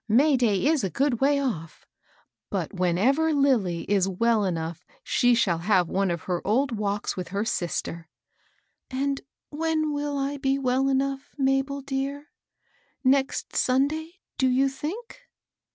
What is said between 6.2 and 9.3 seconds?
her old walks with her sister." "And